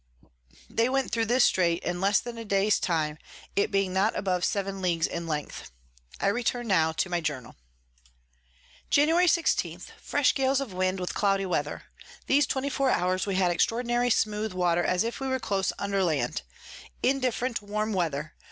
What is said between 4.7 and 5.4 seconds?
Leagues in